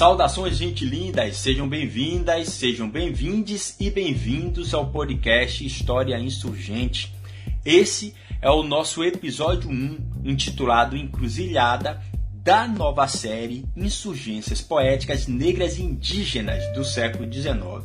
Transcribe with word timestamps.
Saudações, 0.00 0.56
gente 0.56 0.82
lindas! 0.82 1.36
Sejam 1.36 1.68
bem-vindas, 1.68 2.48
sejam 2.48 2.88
bem-vindes 2.88 3.76
e 3.78 3.90
bem-vindos 3.90 4.72
ao 4.72 4.86
podcast 4.86 5.62
História 5.62 6.18
Insurgente. 6.18 7.14
Esse 7.66 8.14
é 8.40 8.48
o 8.48 8.62
nosso 8.62 9.04
episódio 9.04 9.68
1, 9.68 10.22
intitulado 10.24 10.96
Encruzilhada, 10.96 12.00
da 12.32 12.66
nova 12.66 13.06
série 13.06 13.66
Insurgências 13.76 14.62
Poéticas 14.62 15.26
Negras 15.26 15.76
e 15.76 15.82
Indígenas 15.82 16.66
do 16.72 16.82
século 16.82 17.30
XIX. 17.30 17.84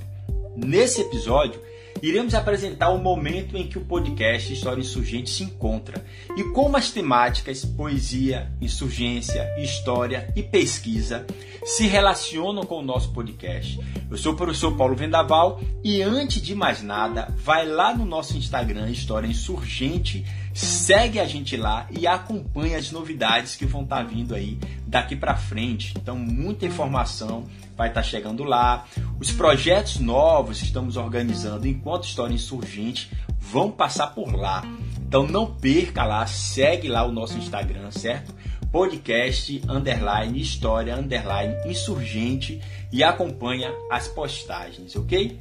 Nesse 0.56 1.02
episódio, 1.02 1.62
iremos 2.02 2.34
apresentar 2.34 2.90
o 2.90 2.98
momento 2.98 3.58
em 3.58 3.68
que 3.68 3.78
o 3.78 3.86
podcast 3.86 4.52
História 4.52 4.82
Insurgente 4.82 5.30
se 5.30 5.44
encontra 5.44 6.06
e 6.36 6.44
como 6.52 6.78
as 6.78 6.92
temáticas 6.92 7.64
poesia, 7.66 8.52
insurgência, 8.62 9.50
história 9.58 10.32
e 10.36 10.44
pesquisa 10.44 11.26
se 11.66 11.88
relacionam 11.88 12.64
com 12.64 12.80
o 12.80 12.84
nosso 12.84 13.12
podcast. 13.12 13.80
Eu 14.10 14.18
sou 14.18 14.34
o 14.34 14.36
professor 14.36 14.78
Paulo 14.78 14.96
Vendaval 14.96 15.60
e 15.84 16.02
antes 16.02 16.42
de 16.42 16.54
mais 16.54 16.84
nada, 16.84 17.34
vai 17.38 17.66
lá 17.66 17.96
no 17.96 18.06
nosso 18.06 18.38
Instagram 18.38 18.90
História 18.92 19.28
Insurgente, 19.28 20.24
segue 20.54 21.20
a 21.20 21.26
gente 21.26 21.58
lá 21.58 21.88
e 21.90 22.06
acompanha 22.06 22.78
as 22.78 22.92
novidades 22.92 23.56
que 23.56 23.66
vão 23.66 23.84
estar 23.84 24.04
vindo 24.04 24.36
aí 24.36 24.60
daqui 24.86 25.16
para 25.16 25.36
frente. 25.36 25.94
Então, 25.98 26.16
muita 26.16 26.68
informação 26.68 27.46
vai 27.76 27.90
estar 27.90 28.04
chegando 28.04 28.44
lá. 28.44 28.86
Os 29.20 29.32
projetos 29.32 30.00
novos 30.00 30.60
que 30.60 30.66
estamos 30.66 30.98
organizando 30.98 31.68
enquanto 31.68 32.06
História 32.06 32.34
Insurgente 32.34 33.12
vão 33.40 33.72
passar 33.72 34.08
por 34.08 34.34
lá. 34.34 34.64
Então 35.08 35.28
não 35.28 35.54
perca 35.54 36.04
lá, 36.04 36.26
segue 36.26 36.88
lá 36.88 37.06
o 37.06 37.12
nosso 37.12 37.38
Instagram, 37.38 37.92
certo? 37.92 38.34
Podcast 38.72 39.62
underline 39.70 40.42
história 40.42 40.96
underline 40.96 41.56
insurgente 41.66 42.62
e 42.92 43.04
acompanha 43.04 43.72
as 43.90 44.08
postagens, 44.08 44.96
ok? 44.96 45.40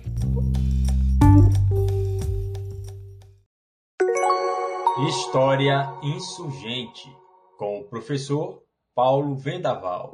História 5.09 5.93
Insurgente 6.05 7.09
com 7.59 7.81
o 7.81 7.85
professor 7.85 8.63
Paulo 8.95 9.35
Vendaval. 9.35 10.13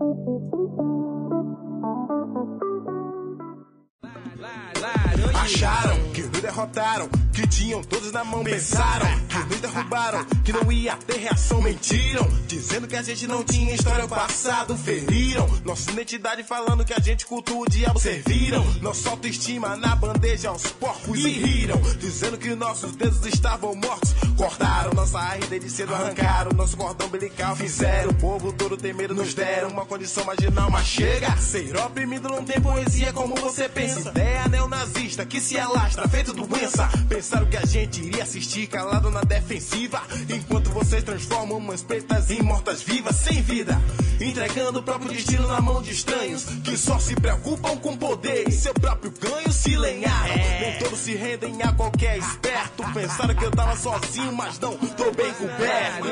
Acharam 5.40 5.96
que 6.12 6.22
derrotaram, 6.22 7.08
que 7.32 7.46
tinham 7.46 7.82
todos 7.82 8.12
na 8.12 8.24
mão. 8.24 8.44
Pensaram 8.44 9.06
que 9.28 9.38
nos 9.38 9.60
derrubaram, 9.60 10.24
que 10.44 10.52
não 10.52 10.70
ia 10.70 10.96
ter 10.96 11.18
reação. 11.18 11.60
Mentiram, 11.60 12.26
dizendo 12.46 12.86
que 12.86 12.96
a 12.96 13.02
gente 13.02 13.26
não 13.26 13.44
tinha 13.44 13.74
história 13.74 14.06
passado. 14.06 14.76
Feriram 14.76 15.48
nossa 15.64 15.90
identidade, 15.90 16.42
falando 16.42 16.84
que 16.84 16.92
a 16.92 17.00
gente 17.00 17.26
cultua 17.26 17.56
o 17.56 17.68
diabo. 17.68 17.98
Serviram 17.98 18.64
nossa 18.80 19.10
autoestima 19.10 19.76
na 19.76 19.94
bandeja 19.94 20.48
aos 20.48 20.66
porcos 20.72 21.18
e 21.18 21.28
riram, 21.28 21.80
dizendo 21.98 22.38
que 22.38 22.54
nossos 22.54 22.94
dedos 22.96 23.24
estavam 23.26 23.74
mortos. 23.74 24.14
Cortaram 24.36 24.92
nossa 24.94 25.20
raiz 25.20 25.46
desde 25.48 25.70
cedo, 25.70 25.94
arrancaram 25.94 26.52
nosso 26.52 26.76
cordão 26.76 27.06
umbilical. 27.06 27.54
Fizeram 27.56 28.10
o 28.10 28.14
povo 28.14 28.52
todo 28.52 28.76
ter 28.76 28.94
medo, 28.94 29.14
nos 29.14 29.34
deram 29.34 29.68
uma 29.68 29.86
condição 29.86 30.24
marginal. 30.24 30.70
Mas 30.70 30.86
chega, 30.86 31.36
ser 31.36 31.76
oprimido 31.76 32.28
não 32.28 32.44
tem 32.44 32.60
poesia 32.60 33.12
como 33.12 33.34
você 33.36 33.68
pensa. 33.68 34.10
Ideia 34.10 34.48
neonazista 34.48 35.24
que 35.26 35.40
se 35.40 35.58
alastra, 35.58 36.08
feito 36.08 36.32
doença. 36.32 36.88
Pensaram 37.20 37.44
que 37.44 37.56
a 37.58 37.66
gente 37.66 38.00
iria 38.00 38.22
assistir 38.22 38.66
calado 38.66 39.10
na 39.10 39.20
defensiva. 39.20 40.00
Enquanto 40.34 40.70
vocês 40.70 41.04
transformam 41.04 41.58
umas 41.58 41.82
pretas 41.82 42.30
em 42.30 42.40
mortas-vivas, 42.40 43.14
sem 43.14 43.42
vida. 43.42 43.78
Entregando 44.18 44.78
o 44.78 44.82
próprio 44.82 45.10
destino 45.10 45.46
na 45.46 45.60
mão 45.60 45.82
de 45.82 45.90
estranhos 45.90 46.46
que 46.64 46.78
só 46.78 46.98
se 46.98 47.14
preocupam 47.14 47.76
com 47.76 47.94
poder 47.94 48.48
e 48.48 48.50
seu 48.50 48.72
próprio 48.72 49.12
ganho 49.20 49.52
se 49.52 49.76
lenharam. 49.76 50.34
Nem 50.34 50.78
todos 50.78 50.98
se 50.98 51.14
rendem 51.14 51.62
a 51.62 51.70
qualquer 51.74 52.16
esperto. 52.16 52.90
Pensaram 52.94 53.34
que 53.34 53.44
eu 53.44 53.50
tava 53.50 53.76
sozinho, 53.76 54.32
mas 54.32 54.58
não, 54.58 54.74
tô 54.78 55.12
bem 55.12 55.30
coberto. 55.34 56.08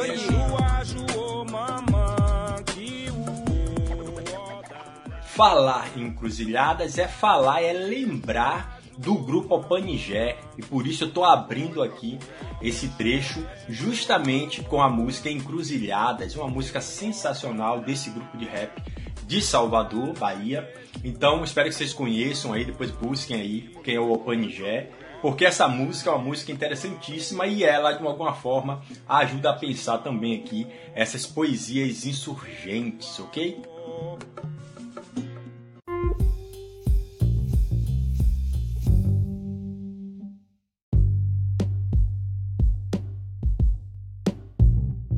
Falar 5.35 5.89
em 5.97 6.03
encruzilhadas 6.03 6.99
é 6.99 7.09
falar, 7.09 7.63
é 7.63 7.73
lembrar 7.73 8.78
do 8.99 9.15
grupo 9.15 9.55
Opanigé 9.55 10.37
e 10.57 10.63
por 10.63 10.87
isso 10.87 11.05
eu 11.05 11.09
estou 11.09 11.25
abrindo 11.25 11.83
aqui 11.83 12.19
esse 12.61 12.89
trecho 12.89 13.47
justamente 13.69 14.63
com 14.63 14.83
a 14.83 14.91
música 14.91 15.31
Encruzilhadas, 15.31 16.35
uma 16.35 16.49
música 16.49 16.81
sensacional 16.81 17.81
desse 17.81 18.11
grupo 18.11 18.37
de 18.37 18.45
rap 18.45 18.83
de 19.25 19.41
Salvador, 19.41 20.15
Bahia. 20.19 20.69
Então 21.05 21.45
espero 21.45 21.69
que 21.69 21.75
vocês 21.75 21.93
conheçam 21.93 22.53
aí, 22.53 22.65
depois 22.65 22.91
busquem 22.91 23.41
aí 23.41 23.71
quem 23.85 23.95
é 23.95 24.01
o 24.01 24.13
Opanigé, 24.13 24.91
porque 25.23 25.45
essa 25.45 25.69
música 25.69 26.11
é 26.11 26.15
uma 26.15 26.25
música 26.25 26.51
interessantíssima 26.51 27.47
e 27.47 27.63
ela 27.63 27.93
de 27.93 28.05
alguma 28.05 28.35
forma 28.35 28.83
ajuda 29.09 29.51
a 29.51 29.55
pensar 29.55 29.99
também 29.99 30.41
aqui 30.41 30.67
essas 30.95 31.25
poesias 31.25 32.05
insurgentes, 32.05 33.19
ok? 33.21 33.63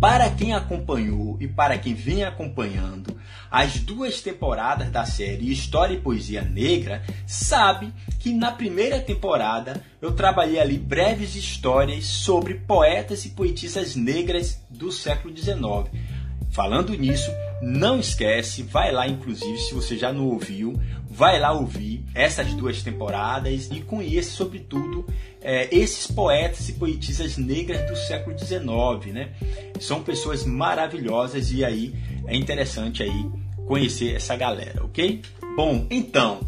Para 0.00 0.30
quem 0.30 0.54
acompanhou 0.54 1.36
e 1.38 1.46
para 1.46 1.76
quem 1.76 1.92
vem 1.92 2.24
acompanhando 2.24 3.20
as 3.50 3.78
duas 3.80 4.22
temporadas 4.22 4.90
da 4.90 5.04
série 5.04 5.52
História 5.52 5.92
e 5.92 6.00
Poesia 6.00 6.40
Negra, 6.40 7.02
sabe 7.26 7.92
que 8.18 8.32
na 8.32 8.50
primeira 8.50 8.98
temporada 8.98 9.84
eu 10.00 10.12
trabalhei 10.12 10.58
ali 10.58 10.78
breves 10.78 11.36
histórias 11.36 12.06
sobre 12.06 12.54
poetas 12.54 13.26
e 13.26 13.30
poetisas 13.30 13.94
negras 13.94 14.62
do 14.70 14.90
século 14.90 15.36
XIX. 15.36 15.60
Falando 16.50 16.94
nisso, 16.94 17.30
não 17.60 17.98
esquece, 18.00 18.62
vai 18.62 18.90
lá 18.92 19.06
inclusive 19.06 19.58
se 19.58 19.74
você 19.74 19.96
já 19.96 20.12
não 20.12 20.26
ouviu, 20.28 20.80
vai 21.10 21.38
lá 21.38 21.52
ouvir 21.52 22.04
essas 22.14 22.52
duas 22.54 22.82
temporadas 22.82 23.68
e 23.70 23.80
conheça 23.80 24.30
sobretudo 24.30 25.06
é, 25.42 25.68
esses 25.74 26.06
poetas 26.06 26.68
e 26.68 26.74
poetisas 26.74 27.36
negras 27.36 27.88
do 27.88 27.96
século 27.96 28.38
XIX, 28.38 29.12
né? 29.12 29.30
São 29.78 30.02
pessoas 30.02 30.44
maravilhosas 30.44 31.50
e 31.52 31.64
aí 31.64 31.94
é 32.26 32.36
interessante 32.36 33.02
aí 33.02 33.26
conhecer 33.66 34.14
essa 34.14 34.36
galera, 34.36 34.84
ok? 34.84 35.22
Bom, 35.56 35.86
então 35.90 36.40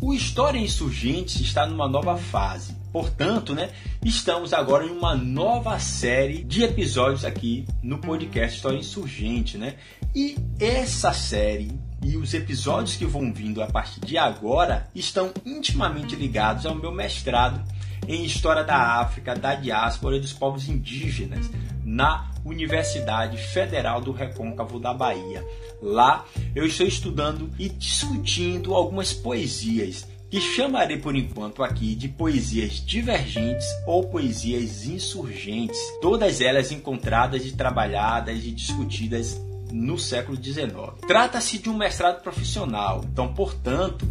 o 0.00 0.12
História 0.12 0.58
Insurgente 0.58 1.42
está 1.42 1.66
numa 1.66 1.88
nova 1.88 2.16
fase. 2.16 2.74
Portanto, 2.92 3.54
né, 3.54 3.70
estamos 4.04 4.52
agora 4.52 4.86
em 4.86 4.90
uma 4.90 5.16
nova 5.16 5.78
série 5.80 6.44
de 6.44 6.62
episódios 6.62 7.24
aqui 7.24 7.66
no 7.82 7.98
podcast 7.98 8.56
História 8.56 8.78
Insurgente, 8.78 9.58
né? 9.58 9.74
E 10.14 10.36
essa 10.60 11.12
série 11.12 11.72
e 12.00 12.16
os 12.16 12.34
episódios 12.34 12.96
que 12.96 13.04
vão 13.04 13.32
vindo 13.32 13.60
a 13.60 13.66
partir 13.66 14.00
de 14.00 14.16
agora 14.16 14.86
estão 14.94 15.32
intimamente 15.44 16.14
ligados 16.14 16.64
ao 16.66 16.74
meu 16.76 16.92
mestrado 16.92 17.60
em 18.06 18.24
História 18.24 18.62
da 18.62 19.00
África, 19.00 19.34
da 19.34 19.56
Diáspora 19.56 20.16
e 20.16 20.20
dos 20.20 20.32
Povos 20.32 20.68
Indígenas 20.68 21.50
na 21.84 22.30
Universidade 22.44 23.38
Federal 23.38 24.00
do 24.00 24.12
Recôncavo 24.12 24.78
da 24.78 24.94
Bahia. 24.94 25.44
Lá 25.82 26.24
eu 26.54 26.64
estou 26.64 26.86
estudando 26.86 27.50
e 27.58 27.68
discutindo 27.68 28.72
algumas 28.72 29.12
poesias 29.12 30.06
que 30.30 30.40
chamarei 30.40 30.98
por 30.98 31.16
enquanto 31.16 31.62
aqui 31.62 31.96
de 31.96 32.08
poesias 32.08 32.74
divergentes 32.74 33.66
ou 33.84 34.04
poesias 34.04 34.84
insurgentes, 34.84 35.78
todas 36.00 36.40
elas 36.40 36.70
encontradas 36.70 37.44
e 37.44 37.52
trabalhadas 37.52 38.44
e 38.44 38.52
discutidas 38.52 39.40
no 39.74 39.98
século 39.98 40.40
XIX. 40.42 40.70
Trata-se 41.06 41.58
de 41.58 41.68
um 41.68 41.76
mestrado 41.76 42.22
profissional, 42.22 43.04
então, 43.04 43.34
portanto, 43.34 44.06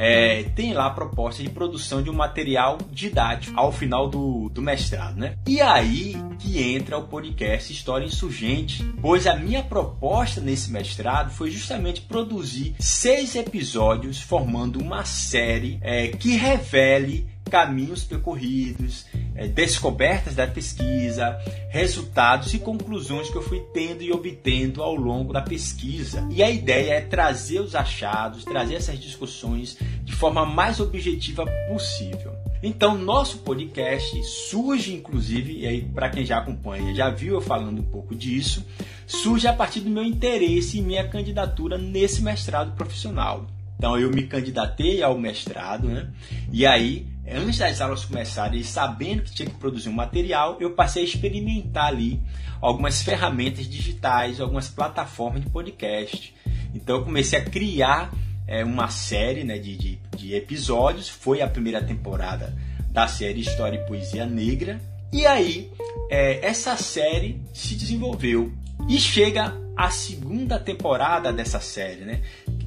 é, 0.00 0.44
tem 0.54 0.72
lá 0.72 0.86
a 0.86 0.90
proposta 0.90 1.42
de 1.42 1.50
produção 1.50 2.00
de 2.00 2.08
um 2.08 2.14
material 2.14 2.78
didático 2.92 3.58
ao 3.58 3.72
final 3.72 4.08
do, 4.08 4.48
do 4.48 4.62
mestrado, 4.62 5.16
né? 5.16 5.34
E 5.44 5.60
aí 5.60 6.14
que 6.38 6.62
entra 6.62 6.96
o 6.96 7.08
podcast 7.08 7.72
História 7.72 8.06
Insurgente, 8.06 8.84
pois 9.02 9.26
a 9.26 9.34
minha 9.34 9.60
proposta 9.60 10.40
nesse 10.40 10.70
mestrado 10.70 11.32
foi 11.32 11.50
justamente 11.50 12.00
produzir 12.02 12.76
seis 12.78 13.34
episódios 13.34 14.22
formando 14.22 14.80
uma 14.80 15.04
série 15.04 15.80
é, 15.82 16.06
que 16.06 16.36
revele 16.36 17.26
caminhos 17.48 18.04
percorridos, 18.04 19.06
descobertas 19.46 20.34
da 20.34 20.46
pesquisa, 20.46 21.38
resultados 21.68 22.52
e 22.54 22.58
conclusões 22.58 23.30
que 23.30 23.36
eu 23.36 23.42
fui 23.42 23.60
tendo 23.72 24.02
e 24.02 24.10
obtendo 24.10 24.82
ao 24.82 24.96
longo 24.96 25.32
da 25.32 25.42
pesquisa. 25.42 26.26
E 26.30 26.42
a 26.42 26.50
ideia 26.50 26.94
é 26.94 27.00
trazer 27.00 27.60
os 27.60 27.74
achados, 27.74 28.44
trazer 28.44 28.74
essas 28.74 28.98
discussões 28.98 29.76
de 30.02 30.12
forma 30.12 30.44
mais 30.44 30.80
objetiva 30.80 31.46
possível. 31.68 32.32
Então, 32.60 32.98
nosso 32.98 33.38
podcast 33.38 34.20
surge, 34.24 34.92
inclusive, 34.92 35.60
e 35.60 35.66
aí 35.66 35.82
para 35.82 36.10
quem 36.10 36.24
já 36.24 36.38
acompanha, 36.38 36.92
já 36.92 37.08
viu 37.08 37.34
eu 37.34 37.40
falando 37.40 37.78
um 37.78 37.84
pouco 37.84 38.16
disso, 38.16 38.66
surge 39.06 39.46
a 39.46 39.52
partir 39.52 39.80
do 39.80 39.90
meu 39.90 40.02
interesse 40.02 40.78
e 40.78 40.82
minha 40.82 41.06
candidatura 41.06 41.78
nesse 41.78 42.20
mestrado 42.20 42.74
profissional. 42.74 43.46
Então 43.76 43.96
eu 43.96 44.10
me 44.10 44.24
candidatei 44.24 45.04
ao 45.04 45.16
mestrado, 45.16 45.86
né? 45.86 46.10
E 46.52 46.66
aí, 46.66 47.06
antes 47.36 47.58
das 47.58 47.80
aulas 47.80 48.04
começarem, 48.04 48.62
sabendo 48.62 49.22
que 49.22 49.32
tinha 49.32 49.48
que 49.48 49.56
produzir 49.56 49.88
um 49.88 49.92
material, 49.92 50.56
eu 50.60 50.72
passei 50.72 51.02
a 51.02 51.06
experimentar 51.06 51.86
ali 51.86 52.20
algumas 52.60 53.02
ferramentas 53.02 53.68
digitais, 53.68 54.40
algumas 54.40 54.68
plataformas 54.68 55.42
de 55.42 55.50
podcast. 55.50 56.34
Então 56.74 56.96
eu 56.96 57.04
comecei 57.04 57.38
a 57.38 57.44
criar 57.44 58.12
é, 58.46 58.64
uma 58.64 58.88
série 58.88 59.44
né, 59.44 59.58
de, 59.58 59.76
de, 59.76 59.98
de 60.16 60.34
episódios. 60.34 61.08
Foi 61.08 61.42
a 61.42 61.48
primeira 61.48 61.82
temporada 61.82 62.56
da 62.90 63.06
série 63.06 63.40
História 63.40 63.78
e 63.78 63.86
Poesia 63.86 64.26
Negra. 64.26 64.80
E 65.12 65.26
aí, 65.26 65.70
é, 66.10 66.44
essa 66.44 66.76
série 66.76 67.40
se 67.52 67.74
desenvolveu 67.74 68.52
e 68.88 68.98
chega 68.98 69.54
a 69.76 69.90
segunda 69.90 70.58
temporada 70.58 71.32
dessa 71.32 71.60
série, 71.60 72.04
né? 72.04 72.20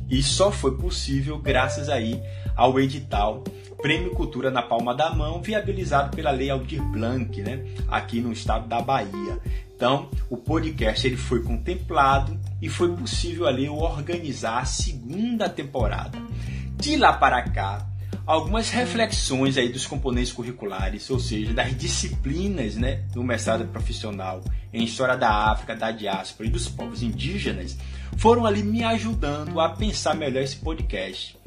E 0.10 0.22
só 0.22 0.52
foi 0.52 0.78
possível 0.78 1.38
graças 1.38 1.90
aí 1.90 2.22
ao 2.56 2.80
edital 2.80 3.44
Prêmio 3.82 4.12
Cultura 4.12 4.52
na 4.52 4.62
Palma 4.62 4.94
da 4.94 5.10
Mão, 5.10 5.42
viabilizado 5.42 6.16
pela 6.16 6.30
Lei 6.30 6.52
Aldir 6.52 6.84
Blanc, 6.84 7.42
né? 7.42 7.66
Aqui 7.88 8.22
no 8.22 8.32
estado 8.32 8.68
da 8.68 8.80
Bahia. 8.80 9.40
Então, 9.76 10.08
o 10.30 10.38
podcast 10.38 11.08
ele 11.08 11.18
foi 11.18 11.42
contemplado 11.42 12.40
e 12.62 12.70
foi 12.70 12.96
possível 12.96 13.48
ali 13.48 13.68
organizar 13.68 14.60
a 14.60 14.66
segunda 14.66 15.50
temporada. 15.50 16.20
De 16.78 16.96
lá 16.96 17.14
para 17.14 17.42
cá, 17.50 17.88
algumas 18.24 18.70
reflexões 18.70 19.58
aí 19.58 19.70
dos 19.70 19.88
componentes 19.88 20.32
curriculares, 20.32 21.10
ou 21.10 21.20
seja, 21.20 21.52
das 21.52 21.76
disciplinas 21.76 22.76
né, 22.76 23.04
do 23.12 23.24
mestrado 23.24 23.66
profissional 23.70 24.44
em 24.72 24.84
História 24.84 25.18
da 25.18 25.52
África, 25.52 25.76
da 25.76 25.90
diáspora 25.90 26.48
e 26.48 26.52
dos 26.52 26.70
povos 26.70 27.02
indígenas, 27.02 27.76
foram 28.18 28.46
ali 28.46 28.62
me 28.62 28.84
ajudando 28.84 29.60
a 29.60 29.70
pensar 29.70 30.14
melhor 30.14 30.44
esse 30.44 30.58
podcast. 30.58 31.41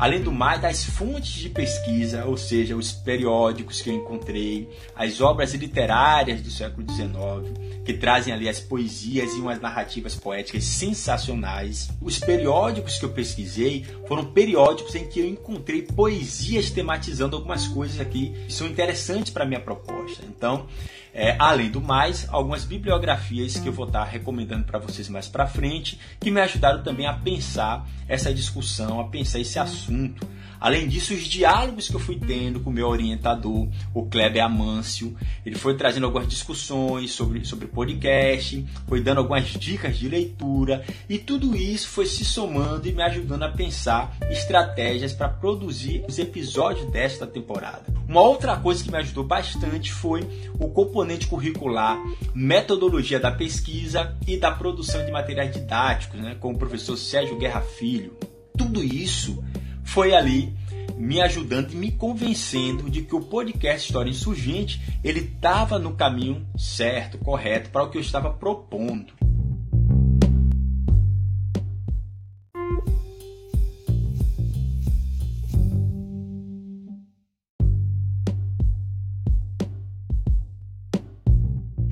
Além 0.00 0.22
do 0.22 0.32
mais, 0.32 0.62
das 0.62 0.82
fontes 0.82 1.30
de 1.30 1.50
pesquisa, 1.50 2.24
ou 2.24 2.34
seja, 2.34 2.74
os 2.74 2.90
periódicos 2.90 3.82
que 3.82 3.90
eu 3.90 3.94
encontrei, 3.94 4.66
as 4.96 5.20
obras 5.20 5.52
literárias 5.52 6.40
do 6.40 6.50
século 6.50 6.90
XIX, 6.90 7.84
que 7.84 7.92
trazem 7.92 8.32
ali 8.32 8.48
as 8.48 8.58
poesias 8.58 9.34
e 9.34 9.40
umas 9.40 9.60
narrativas 9.60 10.14
poéticas 10.14 10.64
sensacionais. 10.64 11.90
Os 12.00 12.18
periódicos 12.18 12.98
que 12.98 13.04
eu 13.04 13.10
pesquisei 13.10 13.84
foram 14.08 14.24
periódicos 14.24 14.94
em 14.94 15.06
que 15.06 15.20
eu 15.20 15.26
encontrei 15.26 15.82
poesias 15.82 16.70
tematizando 16.70 17.36
algumas 17.36 17.68
coisas 17.68 18.00
aqui 18.00 18.32
que 18.46 18.52
são 18.54 18.66
interessantes 18.66 19.30
para 19.30 19.44
minha 19.44 19.60
proposta. 19.60 20.24
Então, 20.26 20.66
é, 21.12 21.36
além 21.38 21.70
do 21.70 21.80
mais, 21.80 22.26
algumas 22.30 22.64
bibliografias 22.64 23.58
que 23.58 23.68
eu 23.68 23.72
vou 23.72 23.86
estar 23.86 24.04
recomendando 24.04 24.64
para 24.64 24.78
vocês 24.78 25.08
mais 25.08 25.28
para 25.28 25.46
frente, 25.46 25.98
que 26.18 26.30
me 26.30 26.40
ajudaram 26.40 26.82
também 26.82 27.06
a 27.06 27.12
pensar 27.12 27.88
essa 28.08 28.32
discussão, 28.32 29.00
a 29.00 29.04
pensar 29.04 29.38
esse 29.38 29.58
assunto 29.58 30.26
Além 30.60 30.86
disso, 30.86 31.14
os 31.14 31.22
diálogos 31.22 31.88
que 31.88 31.94
eu 31.94 32.00
fui 32.00 32.16
tendo 32.16 32.60
com 32.60 32.68
o 32.68 32.72
meu 32.72 32.86
orientador, 32.86 33.66
o 33.94 34.04
Kleber 34.04 34.44
Amâncio, 34.44 35.16
ele 35.44 35.56
foi 35.56 35.74
trazendo 35.74 36.04
algumas 36.04 36.28
discussões 36.28 37.12
sobre, 37.12 37.46
sobre 37.46 37.66
podcast, 37.66 38.62
foi 38.86 39.00
dando 39.00 39.18
algumas 39.18 39.46
dicas 39.46 39.96
de 39.96 40.06
leitura 40.06 40.84
e 41.08 41.16
tudo 41.16 41.56
isso 41.56 41.88
foi 41.88 42.04
se 42.04 42.26
somando 42.26 42.86
e 42.86 42.92
me 42.92 43.02
ajudando 43.02 43.44
a 43.44 43.48
pensar 43.48 44.14
estratégias 44.30 45.14
para 45.14 45.30
produzir 45.30 46.04
os 46.06 46.18
episódios 46.18 46.90
desta 46.92 47.26
temporada. 47.26 47.99
Uma 48.10 48.22
outra 48.22 48.56
coisa 48.56 48.82
que 48.82 48.90
me 48.90 48.98
ajudou 48.98 49.22
bastante 49.22 49.92
foi 49.92 50.28
o 50.58 50.68
componente 50.68 51.28
curricular, 51.28 51.96
metodologia 52.34 53.20
da 53.20 53.30
pesquisa 53.30 54.16
e 54.26 54.36
da 54.36 54.50
produção 54.50 55.06
de 55.06 55.12
materiais 55.12 55.54
didáticos, 55.54 56.18
né, 56.18 56.34
com 56.40 56.50
o 56.50 56.58
professor 56.58 56.96
Sérgio 56.96 57.38
Guerra 57.38 57.60
Filho. 57.60 58.18
Tudo 58.58 58.82
isso 58.82 59.44
foi 59.84 60.12
ali 60.12 60.52
me 60.96 61.20
ajudando 61.20 61.70
e 61.70 61.76
me 61.76 61.92
convencendo 61.92 62.90
de 62.90 63.02
que 63.02 63.14
o 63.14 63.20
podcast 63.20 63.86
História 63.86 64.10
Insurgente 64.10 64.82
ele 65.04 65.20
estava 65.20 65.78
no 65.78 65.94
caminho 65.94 66.44
certo, 66.58 67.16
correto 67.16 67.70
para 67.70 67.84
o 67.84 67.90
que 67.90 67.96
eu 67.96 68.02
estava 68.02 68.30
propondo. 68.32 69.19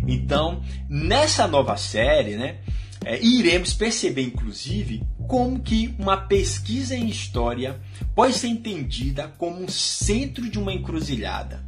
Então, 0.09 0.63
nessa 0.89 1.47
nova 1.47 1.77
série, 1.77 2.37
né, 2.37 2.57
é, 3.05 3.23
iremos 3.23 3.75
perceber, 3.75 4.23
inclusive, 4.23 5.03
como 5.29 5.61
que 5.61 5.95
uma 5.99 6.17
pesquisa 6.17 6.97
em 6.97 7.09
história 7.09 7.79
pode 8.15 8.33
ser 8.33 8.49
entendida 8.49 9.31
como 9.37 9.63
um 9.63 9.69
centro 9.69 10.49
de 10.49 10.59
uma 10.59 10.73
encruzilhada, 10.73 11.63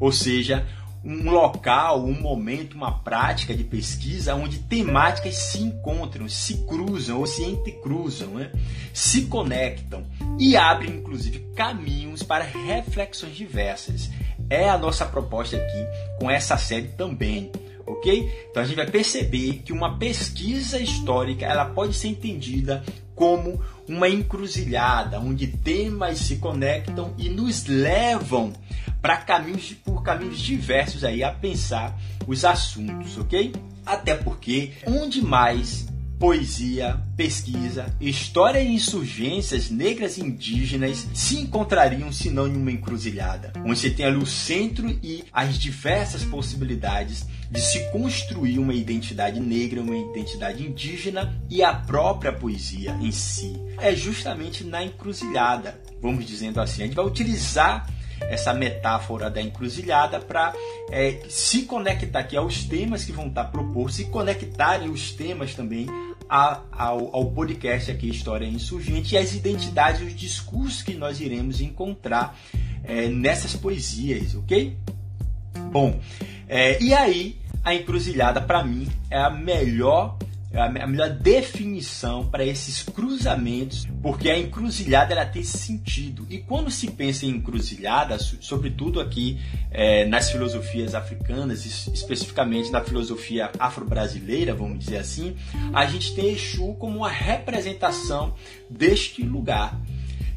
ou 0.00 0.10
seja, 0.10 0.66
um 1.04 1.30
local, 1.30 2.02
um 2.04 2.20
momento, 2.20 2.74
uma 2.74 2.90
prática 2.90 3.54
de 3.54 3.62
pesquisa 3.62 4.34
onde 4.34 4.58
temáticas 4.58 5.36
se 5.36 5.58
encontram, 5.58 6.28
se 6.28 6.64
cruzam 6.66 7.20
ou 7.20 7.26
se 7.26 7.44
entrecruzam, 7.44 8.30
né? 8.30 8.50
se 8.92 9.26
conectam 9.26 10.04
e 10.38 10.56
abrem 10.56 10.96
inclusive 10.96 11.40
caminhos 11.54 12.22
para 12.22 12.42
reflexões 12.42 13.36
diversas. 13.36 14.10
É 14.50 14.68
a 14.68 14.78
nossa 14.78 15.04
proposta 15.04 15.56
aqui 15.56 15.86
com 16.18 16.30
essa 16.30 16.56
série 16.56 16.88
também 16.88 17.52
ok? 17.86 18.46
Então 18.50 18.62
a 18.62 18.66
gente 18.66 18.76
vai 18.76 18.90
perceber 18.90 19.62
que 19.64 19.72
uma 19.72 19.98
pesquisa 19.98 20.78
histórica 20.78 21.46
ela 21.46 21.64
pode 21.64 21.94
ser 21.94 22.08
entendida 22.08 22.84
como 23.14 23.62
uma 23.88 24.08
encruzilhada, 24.08 25.20
onde 25.20 25.46
temas 25.46 26.18
se 26.18 26.36
conectam 26.36 27.14
e 27.16 27.28
nos 27.28 27.66
levam 27.66 28.52
para 29.00 29.18
caminhos 29.18 29.72
por 29.84 30.02
caminhos 30.02 30.38
diversos 30.38 31.04
aí 31.04 31.22
a 31.22 31.30
pensar 31.30 31.98
os 32.26 32.44
assuntos, 32.44 33.18
ok? 33.18 33.52
Até 33.84 34.14
porque 34.14 34.72
onde 34.86 35.22
mais 35.22 35.86
poesia, 36.18 37.00
pesquisa, 37.16 37.94
história 38.00 38.60
e 38.60 38.74
insurgências 38.74 39.70
negras 39.70 40.16
e 40.16 40.22
indígenas 40.22 41.06
se 41.12 41.38
encontrariam 41.38 42.12
senão 42.12 42.46
em 42.46 42.56
uma 42.56 42.72
encruzilhada, 42.72 43.52
onde 43.64 43.78
você 43.78 43.90
tem 43.90 44.06
ali 44.06 44.16
o 44.16 44.26
centro 44.26 44.88
e 45.02 45.24
as 45.32 45.58
diversas 45.58 46.24
possibilidades 46.24 47.26
de 47.50 47.60
se 47.60 47.90
construir 47.90 48.58
uma 48.58 48.74
identidade 48.74 49.38
negra, 49.38 49.80
uma 49.80 49.96
identidade 49.96 50.66
indígena 50.66 51.40
e 51.50 51.62
a 51.62 51.72
própria 51.72 52.32
poesia 52.32 52.96
em 53.00 53.12
si. 53.12 53.52
É 53.78 53.94
justamente 53.94 54.64
na 54.64 54.84
encruzilhada, 54.84 55.80
vamos 56.00 56.26
dizendo 56.26 56.60
assim. 56.60 56.82
A 56.82 56.86
gente 56.86 56.96
vai 56.96 57.04
utilizar 57.04 57.86
essa 58.20 58.52
metáfora 58.52 59.30
da 59.30 59.40
encruzilhada 59.40 60.20
para 60.20 60.52
é, 60.90 61.20
se 61.28 61.62
conectar 61.62 62.20
aqui 62.20 62.36
aos 62.36 62.64
temas 62.64 63.04
que 63.04 63.12
vão 63.12 63.28
estar 63.28 63.44
propostos, 63.44 63.96
se 63.96 64.04
conectarem 64.06 64.88
os 64.88 65.12
temas 65.12 65.54
também 65.54 65.86
a, 66.28 66.60
ao, 66.72 67.14
ao, 67.14 67.30
podcast 67.32 67.90
aqui 67.90 68.08
História 68.08 68.46
Insurgente 68.46 69.14
e 69.14 69.18
as 69.18 69.34
identidades 69.34 70.00
e 70.00 70.04
os 70.04 70.16
discursos 70.16 70.82
que 70.82 70.94
nós 70.94 71.20
iremos 71.20 71.60
encontrar 71.60 72.38
é, 72.82 73.08
nessas 73.08 73.54
poesias, 73.54 74.34
ok? 74.34 74.76
Bom, 75.70 76.00
é, 76.48 76.82
e 76.82 76.92
aí 76.94 77.38
a 77.62 77.74
encruzilhada 77.74 78.40
para 78.40 78.64
mim 78.64 78.88
é 79.10 79.18
a 79.18 79.30
melhor 79.30 80.16
a 80.54 80.86
melhor 80.86 81.10
definição 81.10 82.28
para 82.28 82.44
esses 82.44 82.82
cruzamentos, 82.82 83.86
porque 84.02 84.30
a 84.30 84.38
encruzilhada 84.38 85.12
ela 85.12 85.26
tem 85.26 85.42
sentido. 85.42 86.26
E 86.30 86.38
quando 86.38 86.70
se 86.70 86.90
pensa 86.90 87.26
em 87.26 87.30
encruzilhada, 87.30 88.18
sobretudo 88.18 89.00
aqui 89.00 89.40
é, 89.70 90.04
nas 90.04 90.30
filosofias 90.30 90.94
africanas, 90.94 91.66
especificamente 91.66 92.70
na 92.70 92.80
filosofia 92.80 93.50
afro-brasileira, 93.58 94.54
vamos 94.54 94.78
dizer 94.78 94.98
assim, 94.98 95.36
a 95.72 95.86
gente 95.86 96.14
tem 96.14 96.32
Exu 96.32 96.74
como 96.74 96.98
uma 96.98 97.10
representação 97.10 98.34
deste 98.70 99.22
lugar. 99.22 99.78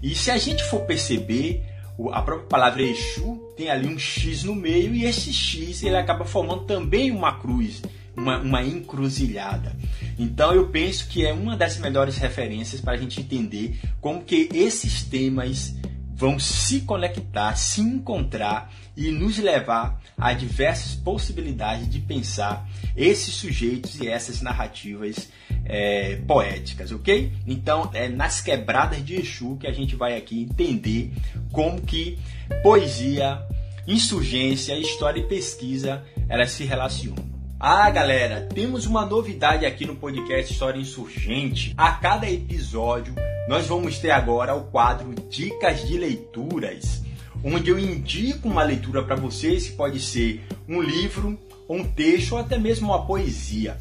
E 0.02 0.14
se 0.16 0.32
a 0.32 0.38
gente 0.38 0.64
for 0.64 0.82
perceber, 0.82 1.64
a 2.12 2.22
própria 2.22 2.48
palavra 2.48 2.84
Exu 2.84 3.38
tem 3.56 3.70
ali 3.70 3.88
um 3.88 3.98
X 3.98 4.44
no 4.44 4.56
meio 4.56 4.94
e 4.94 5.06
esse 5.06 5.34
X 5.34 5.82
ele 5.82 5.98
acaba 5.98 6.26
formando 6.26 6.66
também 6.66 7.10
uma 7.12 7.40
cruz, 7.40 7.82
uma, 8.16 8.40
uma 8.40 8.64
encruzilhada. 8.64 9.76
Então 10.18 10.52
eu 10.54 10.70
penso 10.70 11.08
que 11.08 11.26
é 11.26 11.32
uma 11.32 11.56
das 11.56 11.78
melhores 11.78 12.18
referências 12.18 12.82
para 12.82 12.94
a 12.94 12.98
gente 12.98 13.20
entender 13.20 13.80
como 14.02 14.24
que 14.24 14.50
esses 14.54 15.04
temas 15.04 15.76
vão 16.18 16.40
se 16.40 16.82
conectar, 16.82 17.56
se 17.56 17.80
encontrar 17.80 18.74
e 18.96 19.12
nos 19.12 19.38
levar 19.38 20.02
a 20.18 20.34
diversas 20.34 20.96
possibilidades 20.96 21.88
de 21.88 22.00
pensar 22.00 22.68
esses 22.96 23.36
sujeitos 23.36 24.00
e 24.00 24.08
essas 24.08 24.42
narrativas 24.42 25.30
é, 25.64 26.16
poéticas, 26.28 26.92
ok? 26.92 27.32
Então 27.46 27.92
é 27.94 28.10
nas 28.10 28.42
quebradas 28.42 29.06
de 29.06 29.16
Exu 29.18 29.58
que 29.58 29.68
a 29.68 29.72
gente 29.72 29.96
vai 29.96 30.18
aqui 30.18 30.42
entender 30.42 31.14
como 31.52 31.80
que 31.80 32.18
poesia, 32.64 33.40
insurgência, 33.86 34.76
história 34.80 35.20
e 35.20 35.28
pesquisa 35.28 36.04
elas 36.28 36.50
se 36.50 36.64
relacionam. 36.64 37.37
Ah, 37.60 37.90
galera, 37.90 38.48
temos 38.54 38.86
uma 38.86 39.04
novidade 39.04 39.66
aqui 39.66 39.84
no 39.84 39.96
podcast 39.96 40.54
História 40.54 40.80
Insurgente. 40.80 41.74
A 41.76 41.92
cada 41.92 42.30
episódio 42.30 43.16
nós 43.50 43.66
vamos 43.66 43.98
ter 43.98 44.12
agora 44.12 44.54
o 44.54 44.66
quadro 44.66 45.16
Dicas 45.28 45.88
de 45.88 45.98
Leituras, 45.98 47.02
onde 47.44 47.72
eu 47.72 47.80
indico 47.80 48.48
uma 48.48 48.62
leitura 48.62 49.02
para 49.02 49.16
vocês, 49.16 49.70
que 49.70 49.76
pode 49.76 50.00
ser 50.00 50.46
um 50.70 50.80
livro, 50.80 51.36
um 51.68 51.84
texto 51.84 52.34
ou 52.34 52.38
até 52.38 52.60
mesmo 52.60 52.90
uma 52.90 53.08
poesia. 53.08 53.76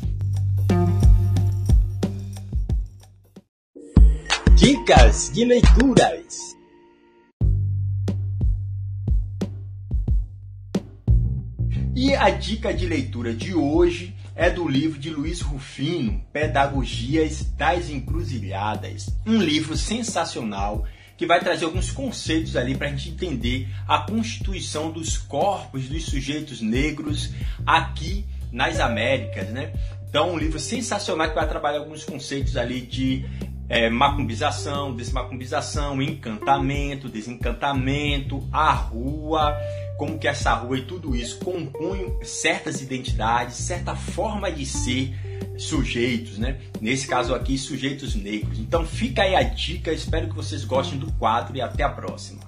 Dicas 4.55 5.31
de 5.35 5.45
leituras. 5.45 6.56
E 11.99 12.15
a 12.15 12.29
dica 12.29 12.75
de 12.75 12.85
leitura 12.85 13.33
de 13.33 13.55
hoje 13.55 14.15
é 14.35 14.51
do 14.51 14.69
livro 14.69 14.99
de 14.99 15.09
Luiz 15.09 15.41
Rufino, 15.41 16.23
Pedagogias 16.31 17.43
das 17.57 17.89
Encruzilhadas. 17.89 19.09
Um 19.27 19.39
livro 19.39 19.75
sensacional 19.79 20.85
que 21.17 21.25
vai 21.25 21.41
trazer 21.41 21.65
alguns 21.65 21.91
conceitos 21.91 22.55
ali 22.55 22.77
para 22.77 22.89
a 22.89 22.91
gente 22.91 23.09
entender 23.09 23.67
a 23.89 24.01
constituição 24.01 24.93
dos 24.93 25.17
corpos 25.17 25.89
dos 25.89 26.05
sujeitos 26.05 26.61
negros 26.61 27.31
aqui 27.65 28.27
nas 28.53 28.79
Américas, 28.79 29.49
né? 29.49 29.73
Então, 30.07 30.35
um 30.35 30.39
livro 30.39 30.61
sensacional 30.61 31.31
que 31.31 31.35
vai 31.35 31.49
trabalhar 31.49 31.79
alguns 31.79 32.05
conceitos 32.05 32.59
ali 32.59 32.83
de 32.83 33.25
é, 33.71 33.89
macumbização, 33.89 34.95
desmacumbização, 34.95 36.01
encantamento, 36.03 37.09
desencantamento, 37.09 38.47
a 38.53 38.71
rua, 38.73 39.57
como 39.97 40.19
que 40.19 40.29
essa 40.29 40.53
rua 40.55 40.79
e 40.79 40.83
tudo 40.83 41.17
isso 41.17 41.39
compõem 41.39 42.17
certas 42.23 42.81
identidades, 42.81 43.57
certa 43.57 43.97
forma 43.97 44.51
de 44.51 44.67
ser 44.67 45.15
sujeitos, 45.57 46.39
né? 46.39 46.61
Nesse 46.81 47.07
caso 47.07 47.35
aqui, 47.35 47.57
sujeitos 47.57 48.15
negros. 48.15 48.59
Então 48.59 48.85
fica 48.87 49.23
aí 49.23 49.35
a 49.35 49.43
dica, 49.43 49.93
espero 49.93 50.29
que 50.29 50.35
vocês 50.35 50.65
gostem 50.65 50.99
do 50.99 51.11
quadro 51.13 51.57
e 51.57 51.61
até 51.61 51.83
a 51.83 51.89
próxima. 51.89 52.41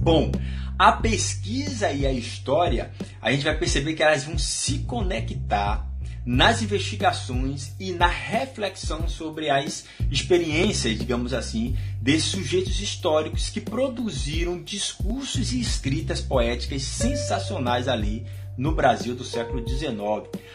Bom, 0.00 0.30
a 0.78 0.92
pesquisa 0.92 1.90
e 1.90 2.04
a 2.06 2.12
história, 2.12 2.92
a 3.22 3.32
gente 3.32 3.44
vai 3.44 3.56
perceber 3.56 3.94
que 3.94 4.02
elas 4.02 4.24
vão 4.24 4.36
se 4.36 4.80
conectar 4.80 5.93
nas 6.24 6.62
investigações 6.62 7.72
e 7.78 7.92
na 7.92 8.06
reflexão 8.06 9.08
sobre 9.08 9.50
as 9.50 9.84
experiências, 10.10 10.98
digamos 10.98 11.34
assim, 11.34 11.76
desses 12.00 12.30
sujeitos 12.30 12.80
históricos 12.80 13.50
que 13.50 13.60
produziram 13.60 14.62
discursos 14.62 15.52
e 15.52 15.60
escritas 15.60 16.20
poéticas 16.20 16.82
sensacionais 16.82 17.88
ali 17.88 18.24
no 18.56 18.72
Brasil 18.72 19.14
do 19.14 19.24
século 19.24 19.66
XIX. 19.68 19.96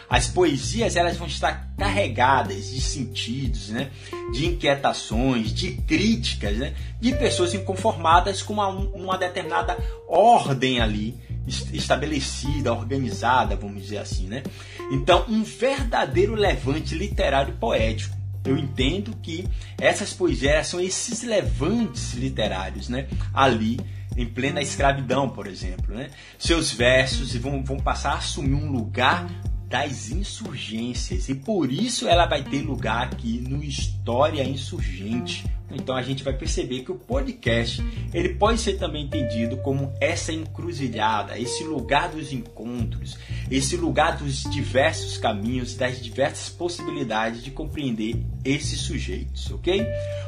As 0.09 0.27
poesias 0.27 0.95
elas 0.95 1.17
vão 1.17 1.27
estar 1.27 1.69
carregadas 1.77 2.69
de 2.71 2.81
sentidos, 2.81 3.69
né? 3.69 3.91
de 4.31 4.45
inquietações, 4.47 5.53
de 5.53 5.73
críticas, 5.73 6.57
né? 6.57 6.73
de 6.99 7.13
pessoas 7.13 7.53
inconformadas 7.53 8.41
com 8.41 8.53
uma, 8.53 8.67
uma 8.67 9.17
determinada 9.17 9.77
ordem 10.07 10.79
ali 10.79 11.17
estabelecida, 11.73 12.73
organizada, 12.73 13.55
vamos 13.55 13.83
dizer 13.83 13.97
assim, 13.97 14.27
né? 14.27 14.43
Então, 14.91 15.25
um 15.27 15.43
verdadeiro 15.43 16.35
levante 16.35 16.95
literário 16.95 17.55
poético. 17.55 18.17
Eu 18.45 18.57
entendo 18.57 19.15
que 19.21 19.45
essas 19.77 20.13
poesias 20.13 20.67
são 20.67 20.79
esses 20.79 21.23
levantes 21.23 22.13
literários, 22.13 22.87
né? 22.87 23.07
Ali 23.33 23.79
em 24.15 24.25
plena 24.25 24.61
escravidão, 24.61 25.29
por 25.29 25.47
exemplo, 25.47 25.93
né? 25.93 26.09
Seus 26.37 26.71
versos 26.71 27.35
vão, 27.35 27.63
vão 27.63 27.77
passar 27.77 28.13
a 28.13 28.17
assumir 28.17 28.53
um 28.53 28.71
lugar 28.71 29.27
das 29.69 30.09
insurgências 30.09 31.29
e 31.29 31.35
por 31.35 31.71
isso 31.71 32.07
ela 32.07 32.25
vai 32.25 32.43
ter 32.43 32.61
lugar 32.61 33.03
aqui 33.03 33.39
no 33.47 33.63
História 33.63 34.43
Insurgente. 34.43 35.45
Então 35.71 35.95
a 35.95 36.01
gente 36.01 36.23
vai 36.23 36.33
perceber 36.33 36.83
que 36.83 36.91
o 36.91 36.95
podcast 36.95 37.83
ele 38.13 38.29
pode 38.29 38.59
ser 38.59 38.77
também 38.77 39.05
entendido 39.05 39.57
como 39.57 39.93
essa 40.01 40.31
encruzilhada, 40.31 41.37
esse 41.37 41.63
lugar 41.63 42.09
dos 42.09 42.31
encontros, 42.31 43.17
esse 43.49 43.75
lugar 43.75 44.17
dos 44.17 44.43
diversos 44.43 45.17
caminhos, 45.17 45.75
das 45.75 46.01
diversas 46.01 46.49
possibilidades 46.49 47.43
de 47.43 47.51
compreender 47.51 48.15
esses 48.43 48.79
sujeitos, 48.81 49.51
ok? 49.51 49.85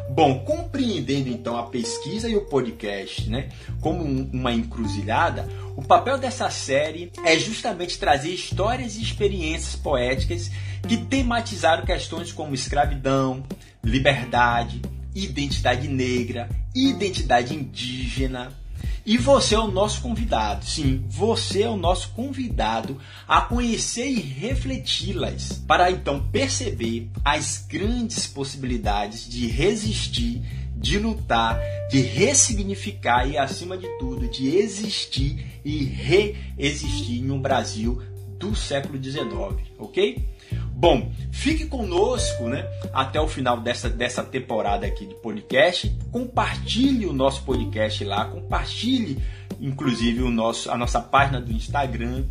Bom, 0.09 0.39
compreendendo 0.39 1.29
então 1.29 1.57
a 1.57 1.63
pesquisa 1.63 2.27
e 2.27 2.35
o 2.35 2.45
podcast, 2.45 3.29
né, 3.29 3.49
como 3.79 4.03
uma 4.03 4.53
encruzilhada, 4.53 5.47
o 5.75 5.81
papel 5.81 6.17
dessa 6.17 6.49
série 6.49 7.11
é 7.25 7.37
justamente 7.39 7.97
trazer 7.97 8.29
histórias 8.29 8.97
e 8.97 9.01
experiências 9.01 9.75
poéticas 9.75 10.51
que 10.87 10.97
tematizaram 10.97 11.85
questões 11.85 12.31
como 12.31 12.53
escravidão, 12.53 13.43
liberdade, 13.83 14.81
identidade 15.13 15.87
negra, 15.87 16.49
identidade 16.73 17.55
indígena. 17.55 18.51
E 19.05 19.17
você 19.17 19.55
é 19.55 19.59
o 19.59 19.71
nosso 19.71 20.01
convidado, 20.01 20.63
sim, 20.63 21.03
você 21.09 21.63
é 21.63 21.69
o 21.69 21.75
nosso 21.75 22.09
convidado 22.11 22.99
a 23.27 23.41
conhecer 23.41 24.07
e 24.07 24.19
refleti-las, 24.19 25.53
para 25.67 25.89
então 25.89 26.27
perceber 26.29 27.09
as 27.25 27.65
grandes 27.67 28.27
possibilidades 28.27 29.27
de 29.27 29.47
resistir 29.47 30.41
de 30.81 30.97
lutar, 30.97 31.59
de 31.89 32.01
ressignificar 32.01 33.27
e, 33.27 33.37
acima 33.37 33.77
de 33.77 33.87
tudo, 33.99 34.27
de 34.27 34.55
existir 34.57 35.61
e 35.63 35.83
reexistir 35.83 37.19
em 37.19 37.29
um 37.29 37.39
Brasil 37.39 38.01
do 38.39 38.55
século 38.55 39.01
XIX, 39.01 39.61
ok? 39.77 40.27
Bom, 40.81 41.11
fique 41.31 41.67
conosco 41.67 42.49
né, 42.49 42.65
até 42.91 43.21
o 43.21 43.27
final 43.27 43.61
dessa, 43.61 43.87
dessa 43.87 44.23
temporada 44.23 44.83
aqui 44.83 45.05
de 45.05 45.13
podcast. 45.13 45.95
Compartilhe 46.11 47.05
o 47.05 47.13
nosso 47.13 47.43
podcast 47.43 48.03
lá, 48.03 48.25
compartilhe 48.25 49.21
inclusive 49.59 50.23
o 50.23 50.31
nosso, 50.31 50.71
a 50.71 50.75
nossa 50.75 50.99
página 50.99 51.39
do 51.39 51.51
Instagram. 51.51 52.23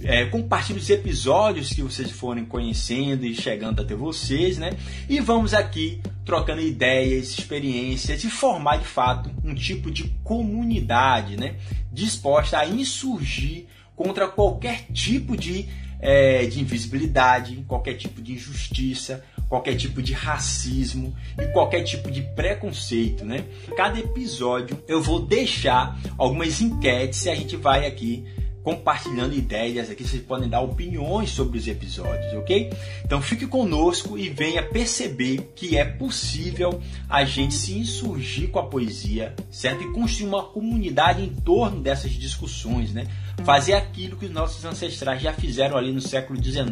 É, 0.00 0.24
compartilhe 0.24 0.80
os 0.80 0.90
episódios 0.90 1.72
que 1.72 1.80
vocês 1.80 2.10
forem 2.10 2.44
conhecendo 2.44 3.24
e 3.24 3.36
chegando 3.36 3.82
até 3.82 3.94
vocês, 3.94 4.58
né? 4.58 4.70
E 5.08 5.20
vamos 5.20 5.54
aqui 5.54 6.00
trocando 6.24 6.60
ideias, 6.60 7.28
experiências 7.28 8.24
e 8.24 8.28
formar 8.28 8.78
de 8.78 8.84
fato 8.84 9.30
um 9.44 9.54
tipo 9.54 9.92
de 9.92 10.12
comunidade, 10.24 11.36
né? 11.36 11.54
Disposta 11.92 12.58
a 12.58 12.66
insurgir 12.66 13.66
contra 13.94 14.26
qualquer 14.26 14.86
tipo 14.92 15.36
de, 15.36 15.68
é, 16.02 16.44
de 16.46 16.60
invisibilidade, 16.60 17.64
qualquer 17.68 17.94
tipo 17.94 18.20
de 18.20 18.32
injustiça, 18.32 19.24
qualquer 19.48 19.76
tipo 19.76 20.02
de 20.02 20.12
racismo 20.12 21.14
e 21.38 21.46
qualquer 21.52 21.82
tipo 21.84 22.10
de 22.10 22.22
preconceito, 22.22 23.24
né? 23.24 23.44
Cada 23.76 23.98
episódio 24.00 24.82
eu 24.88 25.00
vou 25.00 25.20
deixar 25.20 25.96
algumas 26.18 26.60
enquetes 26.60 27.24
e 27.24 27.30
a 27.30 27.34
gente 27.34 27.56
vai 27.56 27.86
aqui 27.86 28.24
compartilhando 28.62 29.34
ideias 29.34 29.90
aqui, 29.90 30.04
vocês 30.04 30.22
podem 30.22 30.48
dar 30.48 30.60
opiniões 30.60 31.30
sobre 31.30 31.58
os 31.58 31.66
episódios, 31.66 32.32
ok? 32.34 32.70
Então 33.04 33.20
fique 33.20 33.46
conosco 33.46 34.16
e 34.16 34.28
venha 34.28 34.62
perceber 34.62 35.52
que 35.54 35.76
é 35.76 35.84
possível 35.84 36.80
a 37.08 37.24
gente 37.24 37.54
se 37.54 37.76
insurgir 37.78 38.50
com 38.50 38.58
a 38.58 38.66
poesia, 38.66 39.34
certo? 39.50 39.82
E 39.82 39.92
construir 39.92 40.28
uma 40.28 40.44
comunidade 40.44 41.22
em 41.22 41.28
torno 41.28 41.80
dessas 41.80 42.12
discussões, 42.12 42.92
né? 42.92 43.06
Fazer 43.44 43.74
aquilo 43.74 44.16
que 44.16 44.26
os 44.26 44.32
nossos 44.32 44.64
ancestrais 44.64 45.20
já 45.20 45.32
fizeram 45.32 45.76
ali 45.76 45.92
no 45.92 46.00
século 46.00 46.42
XIX, 46.42 46.64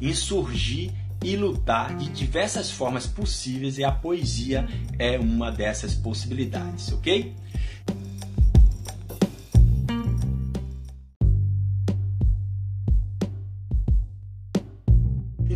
insurgir 0.00 0.90
e 1.22 1.36
lutar 1.36 1.96
de 1.96 2.08
diversas 2.08 2.70
formas 2.70 3.06
possíveis 3.06 3.78
e 3.78 3.84
a 3.84 3.92
poesia 3.92 4.66
é 4.98 5.18
uma 5.18 5.50
dessas 5.50 5.94
possibilidades, 5.94 6.90
ok? 6.92 7.32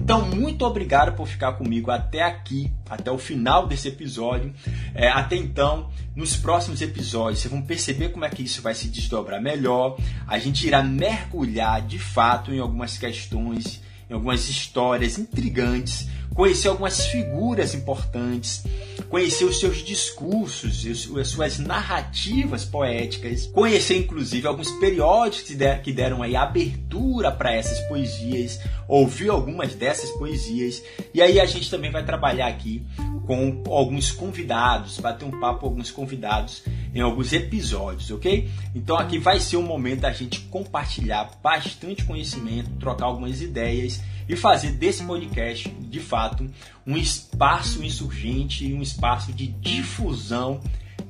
Então, 0.06 0.24
muito 0.24 0.64
obrigado 0.64 1.16
por 1.16 1.26
ficar 1.26 1.54
comigo 1.54 1.90
até 1.90 2.22
aqui, 2.22 2.70
até 2.88 3.10
o 3.10 3.18
final 3.18 3.66
desse 3.66 3.88
episódio. 3.88 4.54
É, 4.94 5.08
até 5.08 5.34
então, 5.34 5.90
nos 6.14 6.36
próximos 6.36 6.80
episódios, 6.80 7.40
vocês 7.40 7.52
vão 7.52 7.60
perceber 7.60 8.10
como 8.10 8.24
é 8.24 8.30
que 8.30 8.40
isso 8.40 8.62
vai 8.62 8.72
se 8.72 8.86
desdobrar 8.86 9.42
melhor. 9.42 9.98
A 10.24 10.38
gente 10.38 10.64
irá 10.64 10.80
mergulhar 10.80 11.82
de 11.82 11.98
fato 11.98 12.54
em 12.54 12.60
algumas 12.60 12.96
questões, 12.96 13.82
em 14.08 14.14
algumas 14.14 14.48
histórias 14.48 15.18
intrigantes, 15.18 16.06
conhecer 16.32 16.68
algumas 16.68 17.04
figuras 17.06 17.74
importantes 17.74 18.62
conhecer 19.08 19.44
os 19.44 19.58
seus 19.60 19.78
discursos, 19.78 20.84
as 21.18 21.28
suas 21.28 21.58
narrativas 21.58 22.64
poéticas, 22.64 23.46
conhecer 23.46 23.98
inclusive 23.98 24.46
alguns 24.46 24.70
periódicos 24.72 25.54
que 25.82 25.92
deram 25.92 26.22
aí 26.22 26.36
abertura 26.36 27.30
para 27.30 27.52
essas 27.52 27.80
poesias, 27.88 28.60
ouvir 28.88 29.30
algumas 29.30 29.74
dessas 29.74 30.10
poesias, 30.10 30.82
e 31.12 31.22
aí 31.22 31.40
a 31.40 31.46
gente 31.46 31.70
também 31.70 31.90
vai 31.90 32.04
trabalhar 32.04 32.48
aqui 32.48 32.84
com 33.26 33.62
alguns 33.68 34.10
convidados, 34.10 34.98
bater 34.98 35.24
um 35.24 35.40
papo 35.40 35.60
com 35.60 35.66
alguns 35.66 35.90
convidados 35.90 36.62
em 36.96 37.02
alguns 37.02 37.30
episódios, 37.34 38.10
ok? 38.10 38.48
Então 38.74 38.96
aqui 38.96 39.18
vai 39.18 39.38
ser 39.38 39.58
um 39.58 39.62
momento 39.62 40.00
da 40.00 40.12
gente 40.12 40.40
compartilhar 40.40 41.30
bastante 41.42 42.02
conhecimento, 42.06 42.70
trocar 42.80 43.04
algumas 43.04 43.42
ideias 43.42 44.00
e 44.26 44.34
fazer 44.34 44.72
desse 44.72 45.04
podcast, 45.04 45.68
de 45.68 46.00
fato, 46.00 46.50
um 46.86 46.96
espaço 46.96 47.84
insurgente 47.84 48.66
e 48.66 48.72
um 48.72 48.80
espaço 48.80 49.30
de 49.30 49.46
difusão 49.46 50.58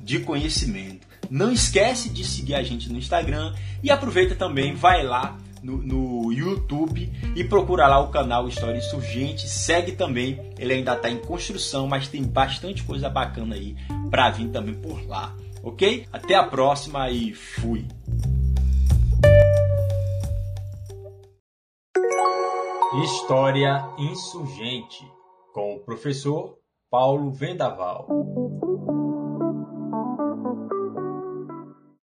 de 0.03 0.19
conhecimento. 0.19 1.07
Não 1.29 1.53
esquece 1.53 2.09
de 2.09 2.25
seguir 2.25 2.55
a 2.55 2.63
gente 2.63 2.91
no 2.91 2.97
Instagram 2.97 3.55
e 3.81 3.89
aproveita 3.89 4.35
também, 4.35 4.75
vai 4.75 5.03
lá 5.03 5.37
no, 5.63 5.77
no, 5.77 6.33
YouTube 6.33 7.09
e 7.33 7.43
procura 7.45 7.87
lá 7.87 7.99
o 8.01 8.09
canal 8.09 8.45
História 8.49 8.77
Insurgente. 8.77 9.47
Segue 9.47 9.93
também, 9.93 10.37
ele 10.59 10.73
ainda 10.73 10.95
está 10.95 11.09
em 11.09 11.17
construção, 11.17 11.87
mas 11.87 12.09
tem 12.09 12.23
bastante 12.23 12.83
coisa 12.83 13.09
bacana 13.09 13.55
aí 13.55 13.73
para 14.09 14.29
vir 14.29 14.49
também 14.49 14.75
por 14.75 15.07
lá, 15.07 15.33
ok? 15.63 16.07
Até 16.11 16.35
a 16.35 16.43
próxima 16.43 17.09
e 17.09 17.33
fui! 17.33 17.87
História 23.03 23.85
Insurgente 23.97 25.05
com 25.53 25.75
o 25.75 25.79
professor 25.79 26.57
Paulo 26.89 27.31
Vendaval. 27.31 28.07